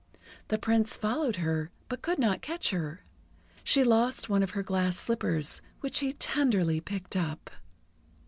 [0.47, 3.03] The Prince followed her, but could not catch her.
[3.63, 7.51] She lost one of her glass slippers, which he tenderly picked up.